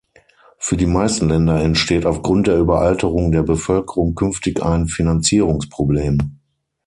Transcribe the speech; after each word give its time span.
Für 0.57 0.77
die 0.77 0.87
meisten 0.87 1.29
Länder 1.29 1.61
entsteht 1.61 2.07
aufgrund 2.07 2.47
der 2.47 2.57
Überalterung 2.57 3.31
der 3.31 3.43
Bevölkerung 3.43 4.15
künftig 4.15 4.63
ein 4.63 4.87
Finanzierungsproblem. 4.87 6.17